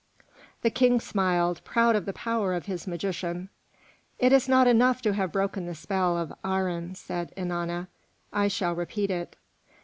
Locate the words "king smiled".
0.71-1.63